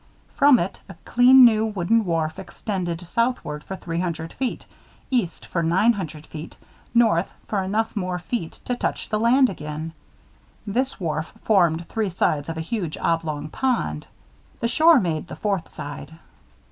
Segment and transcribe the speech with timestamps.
[0.33, 4.65] From it, a clean new wooden wharf extended southward for three hundred feet,
[5.11, 6.57] east for nine hundred feet,
[6.91, 9.93] north for enough more feet to touch the land again.
[10.65, 14.07] This wharf formed three sides of a huge oblong pond.
[14.59, 16.11] The shore made the fourth side.